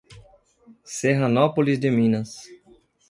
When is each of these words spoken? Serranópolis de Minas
Serranópolis 0.95 1.77
de 1.79 1.91
Minas 1.91 2.49